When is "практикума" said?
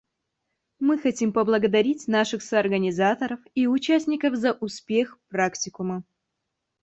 5.29-6.03